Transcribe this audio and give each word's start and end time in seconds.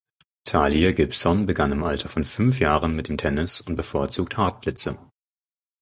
Talia 0.45 0.93
Gibson 0.93 1.45
begann 1.45 1.71
im 1.71 1.83
Alter 1.83 2.09
von 2.09 2.23
fünf 2.23 2.59
Jahren 2.59 2.95
mit 2.95 3.07
dem 3.07 3.19
Tennis 3.19 3.61
und 3.61 3.75
bevorzugt 3.75 4.35
Hartplätze. 4.35 4.97